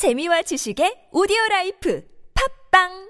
재미와 0.00 0.40
지식의 0.48 1.12
오디오 1.12 1.36
라이프. 1.50 2.00
팟빵 2.32 3.09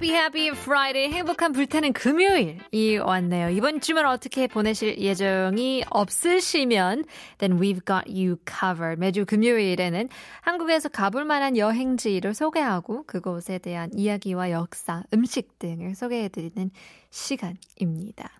Happy 0.00 0.16
Happy 0.16 0.48
Friday 0.48 1.12
행복한 1.12 1.52
불타는 1.52 1.92
금요일이 1.92 2.96
왔네요. 2.96 3.50
이번 3.50 3.82
주말 3.82 4.06
어떻게 4.06 4.46
보내실 4.46 4.96
예정이 4.96 5.84
없으시면 5.90 7.04
then 7.36 7.60
we've 7.60 7.84
got 7.84 8.08
you 8.08 8.38
covered. 8.48 8.98
매주 8.98 9.26
금요일에는 9.26 10.08
한국에서 10.40 10.88
가볼 10.88 11.26
만한 11.26 11.58
여행지를 11.58 12.32
소개하고 12.32 13.04
그곳에 13.06 13.58
대한 13.58 13.90
이야기와 13.92 14.52
역사, 14.52 15.02
음식 15.12 15.58
등을 15.58 15.94
소개해드리는 15.94 16.70
시간입니다. 17.10 18.30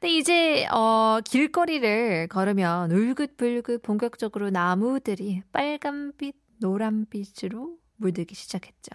근데 0.00 0.16
이제 0.16 0.66
어 0.72 1.20
길거리를 1.22 2.28
걸으면 2.28 2.90
울긋불긋 2.90 3.82
본격적으로 3.82 4.48
나무들이 4.48 5.42
빨간빛, 5.52 6.34
노란빛으로 6.58 7.76
물들기 7.96 8.34
시작했죠. 8.34 8.92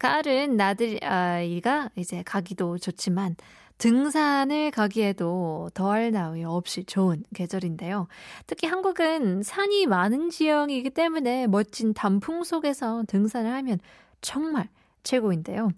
가을은 0.00 0.56
나들이가 0.56 1.90
이제 1.94 2.22
가기도 2.24 2.78
좋지만 2.78 3.36
등산을 3.76 4.70
가기에도 4.70 5.70
더할 5.74 6.10
나위 6.10 6.42
없이 6.42 6.84
좋은 6.84 7.22
계절인데요. 7.34 8.08
특히 8.46 8.66
한국은 8.66 9.42
산이 9.42 9.86
많은 9.86 10.30
지형이기 10.30 10.90
때문에 10.90 11.46
멋진 11.46 11.92
단풍 11.92 12.44
속에서 12.44 13.04
등산을 13.08 13.52
하면 13.52 13.78
정말 14.22 14.68
최고인데요. 15.02 15.70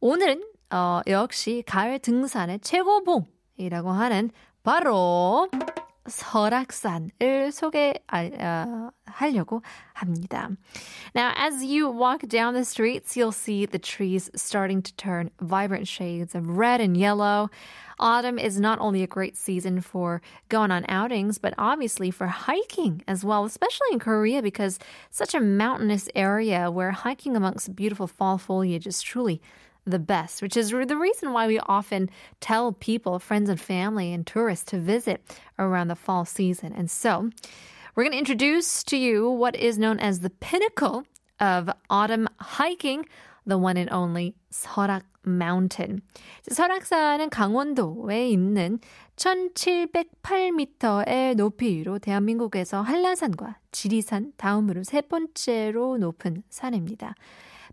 오늘은 0.00 0.42
어, 0.70 1.00
역시 1.08 1.64
가을 1.66 1.98
등산의 1.98 2.60
최고봉이라고 2.60 3.90
하는 3.90 4.30
바로 4.62 5.48
설악산을 6.07 7.51
소개하려고 7.51 9.61
합니다. 9.93 10.49
Now, 11.13 11.33
as 11.35 11.63
you 11.63 11.89
walk 11.89 12.27
down 12.27 12.53
the 12.53 12.65
streets, 12.65 13.15
you'll 13.15 13.31
see 13.31 13.65
the 13.65 13.79
trees 13.79 14.29
starting 14.35 14.81
to 14.81 14.93
turn 14.95 15.31
vibrant 15.39 15.87
shades 15.87 16.35
of 16.35 16.49
red 16.49 16.81
and 16.81 16.97
yellow. 16.97 17.49
Autumn 17.99 18.39
is 18.39 18.59
not 18.59 18.79
only 18.79 19.03
a 19.03 19.07
great 19.07 19.35
season 19.35 19.81
for 19.81 20.21
going 20.47 20.71
on 20.71 20.85
outings, 20.87 21.37
but 21.37 21.53
obviously 21.57 22.11
for 22.11 22.27
hiking 22.27 23.03
as 23.07 23.25
well, 23.25 23.43
especially 23.43 23.87
in 23.91 23.99
Korea 23.99 24.41
because 24.41 24.79
such 25.11 25.35
a 25.35 25.41
mountainous 25.41 26.07
area 26.15 26.71
where 26.71 26.91
hiking 26.91 27.35
amongst 27.35 27.75
beautiful 27.75 28.07
fall 28.07 28.37
foliage 28.37 28.87
is 28.87 29.01
truly 29.01 29.41
the 29.85 29.99
best, 29.99 30.41
which 30.41 30.55
is 30.55 30.69
the 30.69 30.97
reason 30.97 31.33
why 31.33 31.47
we 31.47 31.59
often 31.59 32.09
tell 32.39 32.71
people, 32.71 33.19
friends 33.19 33.49
and 33.49 33.59
family, 33.59 34.13
and 34.13 34.25
tourists 34.25 34.65
to 34.71 34.79
visit 34.79 35.21
around 35.57 35.87
the 35.87 35.95
fall 35.95 36.25
season. 36.25 36.73
And 36.73 36.89
so, 36.89 37.29
we're 37.95 38.03
going 38.03 38.13
to 38.13 38.19
introduce 38.19 38.83
to 38.83 38.97
you 38.97 39.29
what 39.29 39.55
is 39.55 39.77
known 39.77 39.99
as 39.99 40.19
the 40.19 40.29
pinnacle 40.29 41.05
of 41.39 41.69
autumn 41.89 42.27
hiking, 42.39 43.05
the 43.45 43.57
one 43.57 43.77
and 43.77 43.91
only 43.91 44.35
설악 44.51 45.03
Mountain. 45.25 46.01
설악산은 46.49 47.29
강원도에 47.29 48.29
있는 48.29 48.79
1708m의 49.15 51.35
높이로 51.35 51.99
대한민국에서 51.99 52.81
한라산과 52.81 53.59
지리산 53.71 54.33
다음으로 54.37 54.83
세 54.83 55.01
번째로 55.01 55.97
높은 55.97 56.43
산입니다. 56.49 57.15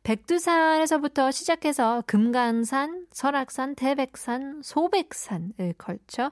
백두산에서부터 0.04 1.30
시작해서 1.32 2.04
금강산, 2.08 3.06
설악산, 3.12 3.76
태백산, 3.76 4.62
소백산을 4.64 5.76
걸쳐 5.78 6.32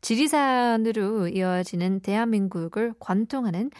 지리산으로 0.00 1.28
이어지는 1.28 2.00
대한민국을 2.00 2.94
관통하는 3.00 3.70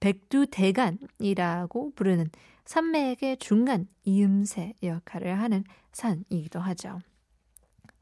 백두대간이라고 0.00 1.92
부르는 1.94 2.28
산맥의 2.64 3.38
중간 3.38 3.86
이음새 4.04 4.74
역할을 4.82 5.40
하는 5.40 5.64
산이기도 5.92 6.60
하죠. 6.60 6.98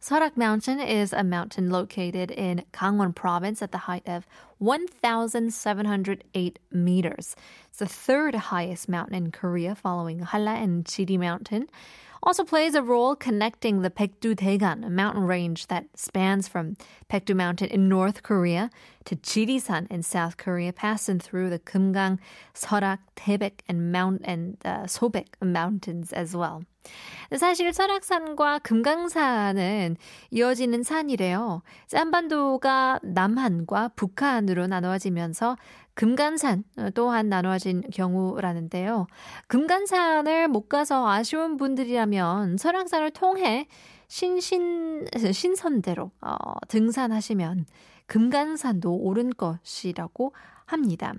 Sarak 0.00 0.36
Mountain 0.36 0.78
is 0.78 1.12
a 1.12 1.24
mountain 1.24 1.68
located 1.70 2.30
in 2.30 2.64
Gangwon 2.72 3.12
province 3.14 3.62
at 3.62 3.72
the 3.72 3.78
height 3.78 4.06
of 4.06 4.26
1,708 4.58 6.58
meters. 6.70 7.34
It's 7.70 7.78
the 7.78 7.86
third 7.86 8.34
highest 8.34 8.88
mountain 8.88 9.16
in 9.16 9.32
Korea 9.32 9.74
following 9.74 10.20
Halla 10.20 10.54
and 10.54 10.84
Chidi 10.84 11.18
Mountain. 11.18 11.68
Also 12.22 12.44
plays 12.44 12.74
a 12.74 12.82
role 12.82 13.16
connecting 13.16 13.82
the 13.82 13.90
Paektu 13.90 14.36
Daegan, 14.36 14.86
a 14.86 14.90
mountain 14.90 15.24
range 15.24 15.66
that 15.68 15.86
spans 15.94 16.46
from 16.46 16.76
Paektu 17.10 17.34
Mountain 17.34 17.68
in 17.68 17.88
North 17.88 18.22
Korea 18.22 18.70
to 19.06 19.16
Chirisan 19.16 19.86
in 19.90 20.02
South 20.02 20.36
Korea, 20.36 20.72
passing 20.72 21.18
through 21.18 21.48
the 21.50 21.58
Kumgang, 21.58 22.18
Seorak, 22.54 22.98
Taebaek, 23.16 23.60
and 23.68 23.90
Mount 23.90 24.20
and 24.24 24.58
uh, 24.64 24.84
Sobaek 24.84 25.28
mountains 25.40 26.12
as 26.12 26.36
well. 26.36 26.60
사실 27.36 27.72
설악산과 27.72 28.60
금강산은 28.60 29.96
이어지는 30.30 30.82
산이래요. 30.84 31.62
짠반도가 31.88 33.00
남한과 33.02 33.88
북한으로 33.96 34.68
나누어지면서 34.68 35.56
금강산 35.94 36.64
또한 36.94 37.28
나누어진 37.28 37.82
경우라는데요. 37.92 39.06
금강산을 39.48 40.48
못 40.48 40.68
가서 40.68 41.08
아쉬운 41.08 41.56
분들이라면 41.56 42.58
설악산을 42.58 43.10
통해 43.10 43.66
신신 44.08 45.06
신선대로 45.32 46.12
어, 46.20 46.36
등산하시면 46.68 47.66
금강산도 48.07 48.93
오른 48.95 49.31
것이라고 49.31 50.33
합니다. 50.65 51.13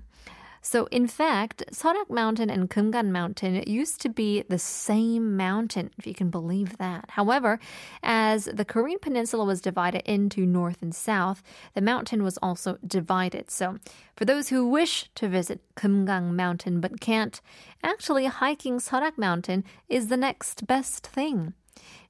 So, 0.65 0.87
in 0.93 1.09
fact, 1.09 1.65
Sorak 1.73 2.09
Mountain 2.09 2.49
and 2.49 2.71
Kumgan 2.71 3.11
Mountain 3.11 3.65
used 3.67 4.01
to 4.03 4.09
be 4.09 4.45
the 4.49 4.61
same 4.61 5.37
mountain, 5.37 5.91
if 5.99 6.07
you 6.07 6.15
can 6.15 6.31
believe 6.31 6.79
that. 6.79 7.07
However, 7.11 7.59
as 8.01 8.45
the 8.45 8.65
Korean 8.65 9.01
peninsula 9.01 9.45
was 9.45 9.61
divided 9.61 10.03
into 10.05 10.47
north 10.47 10.81
and 10.81 10.95
south, 10.95 11.43
the 11.75 11.81
mountain 11.81 12.23
was 12.23 12.39
also 12.39 12.79
divided. 12.87 13.51
So, 13.51 13.79
for 14.15 14.25
those 14.25 14.51
who 14.51 14.69
wish 14.69 15.11
to 15.17 15.29
visit 15.29 15.63
Kumgang 15.75 16.35
Mountain 16.35 16.81
but 16.81 17.01
can't, 17.01 17.41
actually 17.83 18.27
hiking 18.27 18.79
Sorak 18.79 19.19
Mountain 19.19 19.65
is 19.89 20.07
the 20.07 20.17
next 20.17 20.65
best 20.69 21.09
thing. 21.09 21.55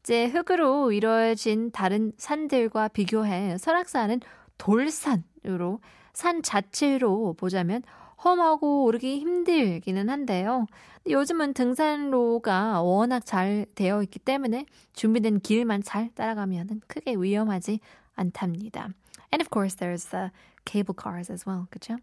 이제 0.02 0.26
흙으로 0.26 0.92
이루어진 0.92 1.70
다른 1.70 2.12
산들과 2.18 2.88
비교해 2.88 3.56
설악산은 3.56 4.20
돌산으로 4.57 5.79
산 6.13 6.41
자체로 6.41 7.33
보자면 7.33 7.83
험하고 8.23 8.85
오르기 8.85 9.19
힘들기는 9.19 10.09
한데요. 10.09 10.65
요즘은 11.07 11.53
등산로가 11.53 12.81
워낙 12.81 13.25
잘 13.25 13.65
되어 13.75 14.01
있기 14.03 14.19
때문에 14.19 14.65
준비된 14.93 15.39
길만 15.41 15.83
잘 15.83 16.09
따라가면 16.15 16.81
크게 16.87 17.15
위험하지 17.15 17.79
않답니다. 18.15 18.89
And 19.31 19.41
of 19.41 19.49
course, 19.51 19.75
there's 19.75 20.09
the 20.09 20.31
cable 20.65 20.95
cars 20.95 21.31
as 21.31 21.45
well, 21.47 21.67
그죠? 21.69 21.97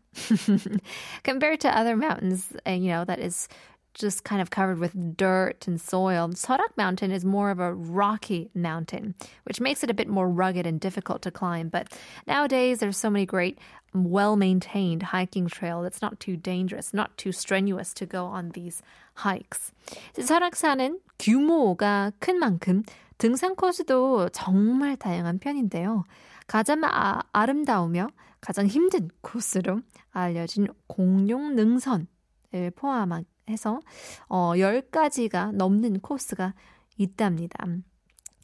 Compared 1.25 1.61
to 1.61 1.69
other 1.69 1.97
mountains, 1.97 2.55
you 2.67 2.89
know, 2.89 3.05
that 3.05 3.21
is 3.21 3.49
just 3.94 4.24
kind 4.24 4.42
of 4.42 4.50
covered 4.50 4.80
with 4.80 5.18
dirt 5.18 5.68
and 5.68 5.80
soil. 5.80 6.30
Sorak 6.30 6.76
Mountain 6.78 7.12
is 7.12 7.26
more 7.26 7.50
of 7.52 7.60
a 7.60 7.74
rocky 7.74 8.50
mountain, 8.54 9.16
which 9.44 9.60
makes 9.60 9.84
it 9.84 9.90
a 9.90 9.94
bit 9.94 10.08
more 10.08 10.30
rugged 10.30 10.66
and 10.66 10.80
difficult 10.80 11.22
to 11.24 11.32
climb. 11.32 11.70
But 11.70 11.92
nowadays, 12.28 12.80
there's 12.80 12.98
so 12.98 13.10
many 13.10 13.26
great, 13.26 13.60
well 13.94 14.36
maintained 14.36 15.04
hiking 15.04 15.48
trail 15.48 15.82
that's 15.82 16.02
not 16.02 16.20
too 16.20 16.38
dangerous, 16.38 16.94
not 16.94 17.18
too 17.18 17.32
strenuous 17.32 17.94
to 17.96 18.06
go 18.06 18.26
on 18.26 18.52
these 18.52 18.82
hikes. 19.16 19.72
설악산은 20.16 21.00
규모가 21.20 22.14
큰 22.20 22.38
만큼 22.40 22.84
등산 23.18 23.56
코스도 23.56 24.30
정말 24.30 24.96
다양한 24.96 25.40
편인데요. 25.40 26.06
가장 26.48 26.82
아, 26.86 27.22
아름다우며 27.34 28.08
가장 28.40 28.66
힘든 28.66 29.10
코스로 29.22 29.82
알려진 30.12 30.68
공룡 30.88 31.56
능선을 31.56 32.72
포함한 32.76 33.26
해서 33.50 33.80
어, 34.28 34.54
10가지가 34.56 35.54
넘는 35.54 36.00
코스가 36.02 36.54
있답니다. 36.98 37.66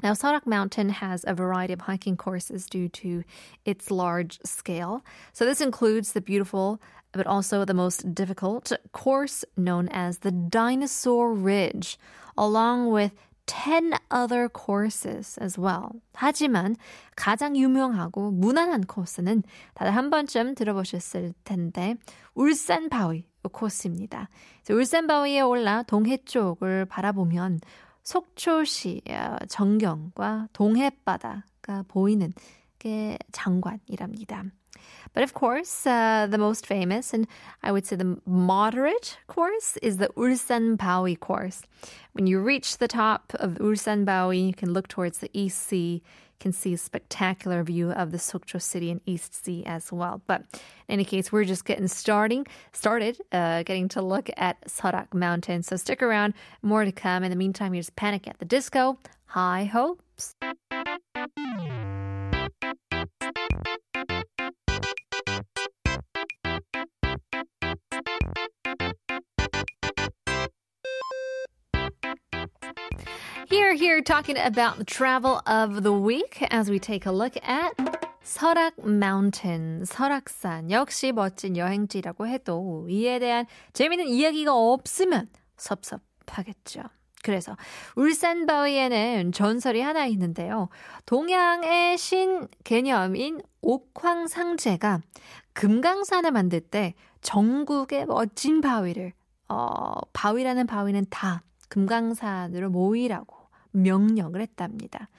Now, 0.04 0.14
Sarak 0.14 0.46
Mountain 0.46 0.90
has 0.90 1.24
a 1.26 1.34
variety 1.34 1.72
of 1.72 1.82
hiking 1.82 2.18
courses 2.18 2.68
due 2.68 2.90
to 2.90 3.24
its 3.64 3.90
large 3.90 4.40
scale. 4.44 5.02
So, 5.32 5.46
this 5.46 5.62
includes 5.62 6.12
the 6.12 6.22
beautiful 6.22 6.82
but 7.16 7.26
also 7.28 7.64
the 7.64 7.74
most 7.74 8.14
difficult 8.14 8.74
course 8.92 9.46
known 9.56 9.88
as 9.90 10.20
the 10.20 10.32
Dinosaur 10.32 11.34
Ridge, 11.34 11.98
along 12.38 12.92
with 12.92 13.14
10 13.46 13.94
other 14.12 14.50
courses 14.50 15.38
as 15.40 15.58
well. 15.58 16.02
하지만 16.14 16.76
가장 17.16 17.56
유명하고 17.56 18.32
무난한 18.32 18.86
코스는 18.86 19.44
다들 19.76 19.96
한 19.96 20.10
번쯤 20.10 20.56
들어보셨을 20.56 21.34
텐데 21.46 21.96
울산 22.34 22.90
바위 22.90 23.26
코스입니다. 23.49 24.29
울산 24.71 25.07
바위에 25.07 25.41
올라 25.41 25.83
동해 25.83 26.19
쪽을 26.19 26.85
바라보면 26.87 27.61
속초시 28.03 29.03
정경과 29.49 30.49
동해바다가 30.53 31.85
보이는 31.89 32.33
게 32.79 33.19
장관이랍니다. 33.33 34.45
But 35.13 35.23
of 35.23 35.35
course, 35.35 35.87
uh, 35.87 36.27
the 36.31 36.39
most 36.39 36.67
famous 36.67 37.13
and 37.13 37.27
I 37.63 37.73
would 37.73 37.87
say 37.87 37.97
the 37.97 38.17
moderate 38.27 39.19
course 39.27 39.77
is 39.83 39.99
the 39.99 40.09
Ulsan 40.17 40.77
Bawi 40.77 41.19
course. 41.19 41.63
When 42.13 42.27
you 42.27 42.41
reach 42.41 42.79
the 42.79 42.89
top 42.89 43.33
of 43.35 43.59
Ulsan 43.59 44.05
Bawi, 44.05 44.47
you 44.47 44.55
can 44.55 44.73
look 44.73 44.89
towards 44.89 45.19
the 45.19 45.31
East 45.33 45.67
Sea, 45.67 46.03
can 46.41 46.53
see 46.53 46.75
a 46.75 46.79
spectacular 46.79 47.63
view 47.63 47.93
of 47.93 48.11
the 48.11 48.19
Sokcho 48.19 48.61
City 48.61 48.91
and 48.91 49.01
East 49.07 49.45
Sea 49.45 49.65
as 49.67 49.93
well. 49.93 50.23
But 50.27 50.41
in 50.89 50.95
any 50.95 51.05
case, 51.05 51.31
we're 51.31 51.45
just 51.45 51.65
getting 51.65 51.87
starting 51.87 52.47
started, 52.73 53.21
uh, 53.31 53.63
getting 53.63 53.89
to 53.91 54.03
look 54.03 54.31
at 54.37 54.61
Sarak 54.63 55.15
Mountain. 55.15 55.63
So 55.63 55.77
stick 55.77 56.03
around, 56.03 56.35
more 56.63 56.85
to 56.85 56.93
come. 56.93 57.23
In 57.23 57.31
the 57.31 57.37
meantime, 57.37 57.73
here's 57.73 57.91
Panic 57.91 58.27
at 58.27 58.39
the 58.39 58.45
Disco. 58.45 58.99
High 59.27 59.65
hopes. 59.65 60.35
Here, 73.51 73.75
here, 73.75 74.01
talking 74.01 74.39
about 74.39 74.79
the 74.79 74.85
travel 74.85 75.43
of 75.45 75.83
the 75.83 75.93
week 75.93 76.41
as 76.53 76.71
we 76.71 76.79
take 76.79 77.05
a 77.05 77.11
look 77.11 77.37
at 77.43 77.73
설악 78.23 78.79
Mountain, 78.79 79.83
설악산. 79.87 80.71
역시 80.71 81.11
멋진 81.11 81.57
여행지라고 81.57 82.29
해도 82.29 82.87
이에 82.89 83.19
대한 83.19 83.47
재미있는 83.73 84.07
이야기가 84.07 84.55
없으면 84.55 85.29
섭섭하겠죠. 85.57 86.83
그래서 87.25 87.57
울산 87.97 88.47
바위에는 88.47 89.33
전설이 89.33 89.81
하나 89.81 90.07
있는데요. 90.07 90.69
동양의 91.07 91.99
신 91.99 92.47
개념인 92.63 93.43
옥황상제가 93.63 95.01
금강산을 95.55 96.31
만들 96.31 96.61
때 96.61 96.95
전국의 97.21 98.07
멋진 98.07 98.61
바위를 98.61 99.13
어, 99.49 99.95
바위라는 100.13 100.69
바위는 100.69 101.07
다 101.11 101.43
금강산으로 101.69 102.71
모이라고 102.71 103.40
명령을 103.72 104.42
했답니다. 104.42 105.10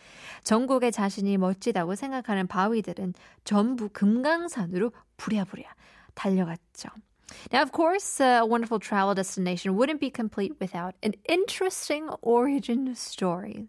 전국에 0.44 0.90
자신이 0.90 1.36
멋지다고 1.36 1.94
생각하는 1.94 2.46
바위들은 2.46 3.14
전부 3.44 3.88
금강산으로 3.90 4.92
부랴부랴 5.16 5.64
달려갔죠. 6.14 6.88
Now, 7.52 7.62
of 7.62 7.72
course, 7.72 8.20
a 8.20 8.46
wonderful 8.46 8.78
travel 8.78 9.14
destination 9.14 9.76
wouldn't 9.76 10.00
be 10.00 10.10
complete 10.10 10.54
without 10.60 10.94
an 11.02 11.14
interesting 11.28 12.08
origin 12.22 12.94
story. 12.94 13.66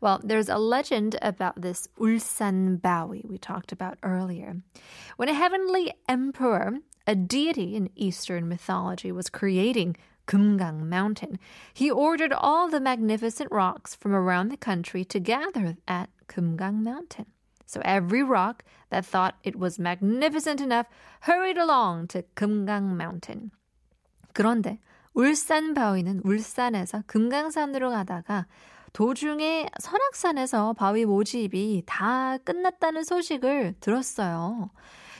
Well, 0.00 0.20
there's 0.22 0.48
a 0.48 0.58
legend 0.58 1.16
about 1.20 1.60
this 1.60 1.88
Ulsan 1.98 2.80
Bawi 2.80 3.24
we 3.28 3.38
talked 3.38 3.72
about 3.72 3.98
earlier. 4.02 4.56
When 5.16 5.28
a 5.28 5.34
heavenly 5.34 5.92
emperor, 6.08 6.78
a 7.06 7.14
deity 7.14 7.76
in 7.76 7.90
Eastern 7.94 8.48
mythology, 8.48 9.12
was 9.12 9.28
creating 9.28 9.96
Kumgang 10.29 10.85
Mountain, 10.85 11.39
he 11.73 11.89
ordered 11.89 12.31
all 12.31 12.69
the 12.69 12.79
magnificent 12.79 13.51
rocks 13.51 13.95
from 13.95 14.13
around 14.13 14.49
the 14.49 14.57
country 14.57 15.03
to 15.05 15.19
gather 15.19 15.75
at 15.87 16.09
Kumgang 16.27 16.83
Mountain. 16.83 17.25
So 17.65 17.81
every 17.83 18.21
rock 18.21 18.63
that 18.91 19.05
thought 19.05 19.35
it 19.43 19.57
was 19.57 19.79
magnificent 19.79 20.61
enough 20.61 20.85
hurried 21.21 21.57
along 21.57 22.09
to 22.09 22.23
Kumgang 22.35 22.95
Mountain. 22.95 23.49
그런데 24.33 24.77
울산 25.15 25.73
바위는 25.73 26.21
울산에서 26.23 27.03
금강산으로 27.07 27.89
가다가 27.89 28.45
도중에 28.93 29.67
설악산에서 29.79 30.73
바위 30.73 31.05
모집이 31.05 31.83
다 31.87 32.37
끝났다는 32.37 33.03
소식을 33.03 33.75
들었어요. 33.79 34.69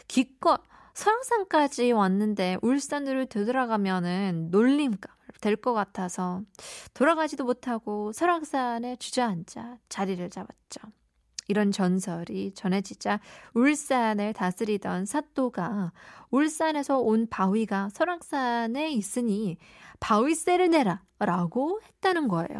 기껏 0.07 0.61
설악산까지 0.99 1.93
왔는데 1.93 2.57
울산으로 2.61 3.25
되돌아가면은 3.25 4.49
놀림감 4.51 5.15
될 5.39 5.55
것 5.55 5.73
같아서 5.73 6.41
돌아가지도 6.93 7.45
못하고 7.45 8.11
설악산에 8.11 8.97
주저앉아 8.97 9.77
자리를 9.87 10.29
잡았죠. 10.29 10.81
이런 11.47 11.71
전설이 11.71 12.53
전해지자 12.53 13.21
울산을 13.53 14.33
다스리던 14.33 15.05
사또가 15.05 15.93
울산에서 16.31 16.99
온 16.99 17.27
바위가 17.29 17.89
설악산에 17.93 18.89
있으니 18.91 19.57
바위세를 20.01 20.69
내라 20.69 21.01
라고 21.19 21.79
했다는 21.81 22.27
거예요. 22.27 22.59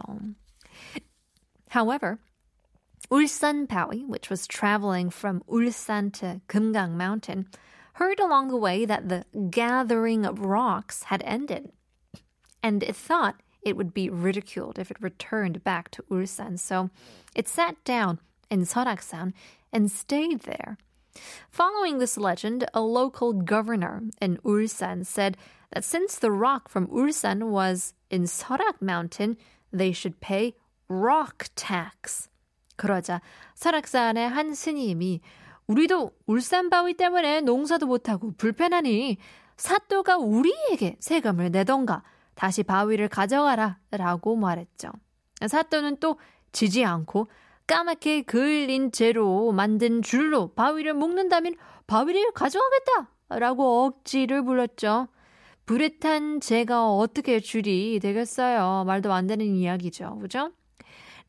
However, 1.76 2.20
Ulsan 3.12 3.68
Bawi, 3.68 4.06
which 4.06 4.30
was 4.30 4.48
traveling 4.48 5.12
from 5.14 5.42
Ulsan 5.50 6.14
to 6.14 6.40
Kumgang 6.48 6.96
Mountain, 6.96 7.46
heard 7.99 8.19
along 8.19 8.49
the 8.49 8.57
way 8.57 8.85
that 8.85 9.09
the 9.09 9.25
gathering 9.51 10.27
of 10.27 10.41
rocks 10.41 11.05
had 11.05 11.23
ended, 11.25 11.73
and 12.63 12.83
it 12.83 12.97
thought 12.97 13.43
it 13.63 13.77
would 13.77 13.95
be 13.95 14.11
ridiculed 14.11 14.79
if 14.79 14.91
it 14.91 14.97
returned 15.01 15.65
back 15.65 15.91
to 15.93 16.03
Ulsan. 16.11 16.59
So 16.59 16.91
it 17.35 17.49
sat 17.49 17.83
down 17.85 18.21
in 18.51 18.63
Soraksan 18.63 19.33
and 19.73 19.91
stayed 19.91 20.41
there. 20.41 20.77
Following 21.51 21.99
this 21.99 22.19
legend, 22.19 22.67
a 22.75 22.81
local 22.81 23.33
governor 23.33 24.03
in 24.21 24.39
Ulsan 24.39 25.07
said 25.07 25.37
that 25.73 25.85
since 25.85 26.19
the 26.19 26.31
rock 26.31 26.69
from 26.69 26.89
Ulsan 26.89 27.49
was 27.51 27.95
in 28.11 28.25
Sorak 28.25 28.81
Mountain, 28.81 29.37
they 29.73 29.93
should 29.93 30.21
pay 30.21 30.55
rock 30.89 31.47
tax. 31.55 32.29
그러자 32.77 33.21
설악산의 33.55 34.29
한 34.31 34.55
스님이 34.55 35.21
우리도 35.70 36.12
울산 36.26 36.72
바위 36.72 36.96
때문에 36.96 37.42
농사도 37.42 37.86
못하고 37.86 38.34
불편하니 38.38 39.18
사또가 39.56 40.18
우리에게 40.18 40.98
세금을 41.00 41.52
내던가 41.52 42.02
다시 42.34 42.64
바위를 42.64 43.08
가져가라 43.08 43.78
라고 43.92 44.36
말했죠. 44.36 44.92
사또는 45.46 45.98
또 46.00 46.18
지지 46.52 46.84
않고 46.84 47.28
까맣게 47.68 48.24
그을린 48.24 48.92
재로 48.92 49.52
만든 49.52 50.02
줄로 50.02 50.52
바위를 50.56 50.96
묶는다면 50.96 51.54
바위를 51.86 52.32
가져가겠다 52.32 53.12
라고 53.30 53.86
억지를 53.86 54.44
불렀죠. 54.44 55.08
불에 55.68 56.00
탄 56.00 56.40
재가 56.40 56.92
어떻게 56.92 57.40
줄이 57.40 58.00
되겠어요. 58.02 58.86
말도 58.88 59.14
안 59.14 59.28
되는 59.28 59.46
이야기죠. 59.46 60.18
그죠? 60.18 60.52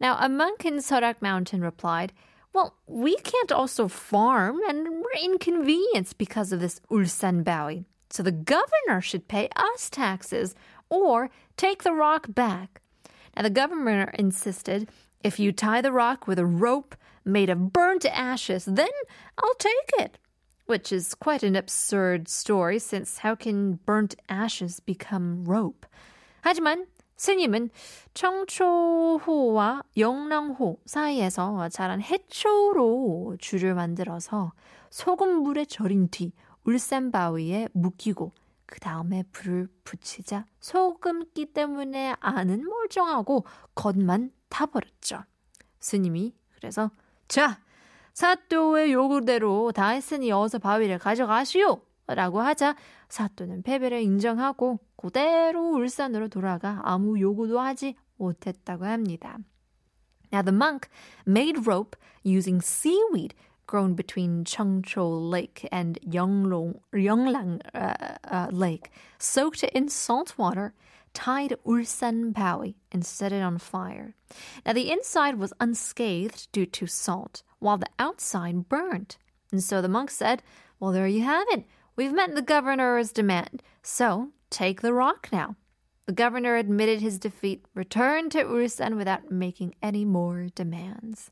Now, 0.01 0.17
a 0.19 0.31
monk 0.31 0.65
in 0.65 0.79
Sorak 0.79 1.19
Mountain 1.23 1.63
replied, 1.63 2.15
Well, 2.54 2.75
we 2.88 3.18
can't 3.18 3.52
also 3.52 3.88
farm, 3.88 4.59
and 4.69 4.88
we're 4.90 5.21
inconvenienced 5.21 6.18
because 6.18 6.52
of 6.52 6.62
this 6.62 6.80
Ulsan 6.90 7.44
Bawi. 7.44 7.85
So 8.09 8.24
the 8.24 8.31
governor 8.31 9.02
should 9.02 9.28
pay 9.28 9.50
us 9.56 9.90
taxes 9.90 10.56
or 10.90 11.30
take 11.57 11.83
the 11.83 11.94
rock 11.94 12.28
back. 12.33 12.81
Now, 13.35 13.44
the 13.44 13.50
governor 13.50 14.12
insisted 14.18 14.88
if 15.24 15.40
you 15.40 15.52
tie 15.52 15.81
the 15.81 15.92
rock 15.92 16.28
with 16.28 16.40
a 16.40 16.45
rope 16.45 16.95
made 17.26 17.50
of 17.50 17.74
burnt 17.74 18.06
ashes, 18.06 18.66
then 18.66 18.94
I'll 19.38 19.56
take 19.56 19.92
it. 20.00 20.18
Which 20.66 20.92
is 20.92 21.14
quite 21.14 21.44
an 21.44 21.56
absurd 21.56 22.28
story, 22.28 22.80
since 22.80 23.19
how 23.19 23.35
can 23.35 23.80
burnt 23.85 24.16
ashes 24.30 24.80
become 24.80 25.44
rope? 25.44 25.85
하지만 26.44 26.85
스님은 27.20 27.69
청초호와 28.15 29.82
영랑호 29.98 30.79
사이에서 30.86 31.69
자란 31.69 32.00
해초로 32.00 33.36
줄을 33.39 33.74
만들어서 33.74 34.55
소금물에 34.89 35.67
절인 35.67 36.08
뒤 36.08 36.32
울산바위에 36.65 37.69
묶이고 37.74 38.32
그 38.65 38.81
다음에 38.81 39.22
불을 39.32 39.69
붙이자 39.84 40.46
소금기 40.60 41.53
때문에 41.53 42.17
안은 42.20 42.65
멀쩡하고 42.67 43.44
겉만 43.74 44.32
타버렸죠. 44.48 45.22
스님이 45.79 46.34
그래서 46.55 46.91
자 47.29 47.60
사또의 48.15 48.94
요구대로 48.94 49.72
다 49.72 49.89
했으니 49.89 50.32
어서 50.32 50.58
바위를 50.58 50.98
가져가시오 50.98 51.82
라고 52.09 52.42
하자 52.42 52.76
사또는 53.09 53.64
패배를 53.64 54.02
인정하고 54.02 54.80
그대로 54.95 55.71
울산으로 55.71 56.28
돌아가 56.28 56.81
아무 56.83 57.19
요구도 57.19 57.59
하지 57.59 57.95
못했다고 58.18 58.85
합니다. 58.85 59.38
Now 60.31 60.42
the 60.42 60.56
monk 60.56 60.90
made 61.26 61.66
rope 61.66 61.95
using 62.24 62.62
seaweed 62.62 63.33
grown 63.68 63.95
between 63.95 64.44
Chengchou 64.44 65.30
Lake 65.30 65.68
and 65.71 66.00
Yonglong, 66.07 66.80
Yonglang 66.94 67.62
uh, 67.74 67.94
uh, 68.30 68.47
Lake, 68.52 68.92
soaked 69.18 69.64
it 69.64 69.71
in 69.74 69.90
salt 69.90 70.38
water, 70.38 70.74
tied 71.14 71.56
Ulsan 71.66 72.33
Bawi, 72.33 72.76
and 72.92 73.06
set 73.06 73.31
it 73.31 73.42
on 73.42 73.57
fire. 73.57 74.14
Now 74.66 74.74
the 74.74 74.92
inside 74.92 75.40
was 75.40 75.54
unscathed 75.59 76.52
due 76.52 76.66
to 76.68 76.88
salt, 76.88 77.44
while 77.59 77.78
the 77.78 77.90
outside 77.97 78.69
burned. 78.69 79.18
And 79.52 79.64
so 79.64 79.81
the 79.81 79.90
monk 79.90 80.12
said, 80.12 80.44
Well, 80.80 80.92
there 80.92 81.07
you 81.07 81.24
have 81.24 81.47
it. 81.50 81.66
We've 82.01 82.15
met 82.15 82.35
the 82.35 82.41
governor's 82.41 83.13
demand, 83.13 83.63
so 83.83 84.31
take 84.49 84.81
the 84.81 84.95
rock 84.95 85.29
now. 85.31 85.57
The 86.07 86.15
governor 86.15 86.57
admitted 86.57 87.03
his 87.03 87.19
defeat, 87.19 87.63
returned 87.75 88.33
to 88.33 88.43
Ulsan 88.43 88.97
without 88.97 89.31
making 89.31 89.75
any 89.83 90.07
more 90.07 90.49
demands. 90.55 91.31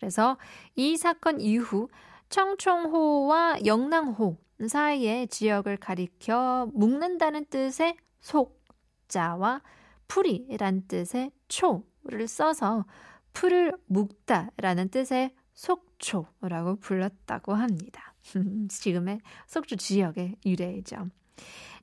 그래서 0.00 0.36
이 0.74 0.96
사건 0.96 1.40
이후 1.40 1.88
청총호와 2.28 3.64
영랑호 3.64 4.36
사이의 4.66 5.28
지역을 5.28 5.76
가리켜 5.76 6.68
묶는다는 6.74 7.44
뜻의 7.44 7.96
속자와 8.18 9.62
풀이란 10.08 10.88
뜻의 10.88 11.30
초를 11.46 12.26
써서 12.26 12.84
풀을 13.32 13.74
묶다라는 13.86 14.88
뜻의 14.88 15.30
속초라고 15.54 16.80
불렀다고 16.80 17.54
합니다. 17.54 18.09
지금의 18.69 19.19
속초 19.47 19.75
지역의 19.75 20.37
유래이죠. 20.45 21.09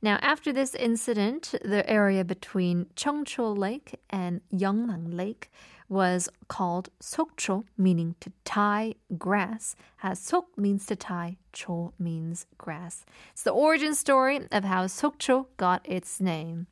Now, 0.03 0.19
after 0.21 0.53
this 0.53 0.75
incident, 0.75 1.55
the 1.63 1.89
area 1.89 2.25
between 2.25 2.87
Cheongcho 2.97 3.57
Lake 3.57 4.01
and 4.11 4.41
Yeongnam 4.53 5.15
Lake 5.15 5.49
was 5.89 6.29
called 6.49 6.89
Sokcho, 7.01 7.65
meaning 7.77 8.17
to 8.21 8.33
tie 8.45 8.95
grass, 9.19 9.77
as 10.03 10.19
Sok 10.19 10.47
means 10.57 10.87
to 10.87 10.97
tie, 10.97 11.37
Cho 11.53 11.93
means 11.99 12.47
grass. 12.57 13.05
It's 13.33 13.43
the 13.45 13.53
origin 13.53 13.95
story 13.95 14.41
of 14.51 14.65
how 14.65 14.87
Sokcho 14.87 15.47
got 15.59 15.83
its 15.85 16.21
name. 16.21 16.67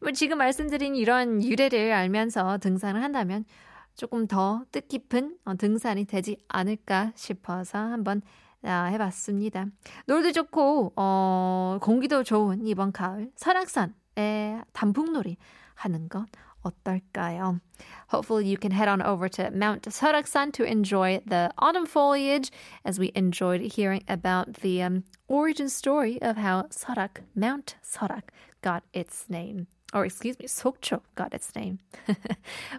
뭐 0.00 0.12
지금 0.12 0.38
말씀드린 0.38 0.94
이런 0.94 1.42
유래를 1.42 1.92
알면서 1.92 2.58
등산을 2.58 3.02
한다면 3.02 3.44
조금 3.96 4.26
더 4.26 4.64
뜻깊은 4.72 5.38
등산이 5.58 6.04
되지 6.04 6.36
않을까 6.48 7.12
싶어서 7.16 7.78
한번 7.78 8.22
해봤습니다. 8.65 9.65
노래도 10.05 10.31
좋고 10.31 10.93
어, 10.95 11.77
공기도 11.81 12.23
좋은 12.23 12.65
이번 12.65 12.91
가을 12.91 13.31
설악산에 13.35 14.61
단풍놀이 14.73 15.37
하는 15.75 16.09
것 16.09 16.25
어떨까요? 16.65 17.59
Hopefully 18.09 18.45
you 18.45 18.57
can 18.57 18.71
head 18.71 18.87
on 18.87 19.01
over 19.01 19.29
to 19.29 19.51
Mount 19.51 19.83
Saraksan 19.83 20.51
to 20.53 20.63
enjoy 20.63 21.21
the 21.25 21.51
autumn 21.57 21.85
foliage 21.85 22.51
as 22.83 22.99
we 22.99 23.11
enjoyed 23.15 23.61
hearing 23.61 24.03
about 24.07 24.61
the 24.61 24.81
um, 24.81 25.03
origin 25.27 25.69
story 25.69 26.19
of 26.21 26.37
how 26.37 26.63
Sarak, 26.69 27.21
Mount 27.35 27.75
Sarak, 27.83 28.29
got 28.61 28.83
its 28.93 29.25
name. 29.29 29.67
Or 29.93 30.05
excuse 30.05 30.37
me, 30.39 30.47
Sokcho 30.47 31.01
got 31.15 31.33
its 31.33 31.55
name. 31.55 31.79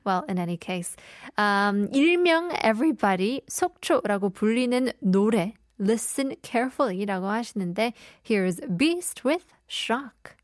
well, 0.05 0.25
in 0.29 0.39
any 0.39 0.57
case, 0.57 0.97
um, 1.39 1.89
일명 1.93 2.51
everybody 2.63 3.43
속초라고 3.49 4.31
불리는 4.31 4.93
노래 5.01 5.55
listen 5.80 6.36
carefully라고 6.42 7.28
하시는데 7.28 7.94
here's 8.24 8.62
Beast 8.78 9.28
with 9.28 9.46
Shock. 9.68 10.35